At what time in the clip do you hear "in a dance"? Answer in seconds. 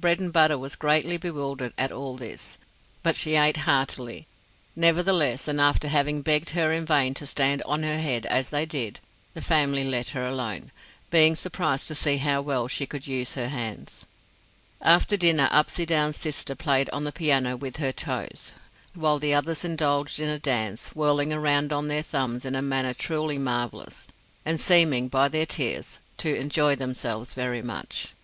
20.18-20.86